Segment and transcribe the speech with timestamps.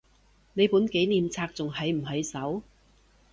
[0.55, 2.63] 你本紀念冊仲喺唔喺手？